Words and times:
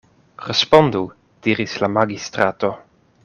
Respondu, 0.45 1.01
diris 1.49 1.77
la 1.83 1.91
magistrato. 1.99 2.75